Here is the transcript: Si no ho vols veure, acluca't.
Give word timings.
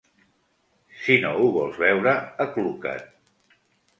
Si 1.01 1.17
no 1.25 1.33
ho 1.41 1.51
vols 1.57 1.77
veure, 1.83 2.15
acluca't. 2.47 3.55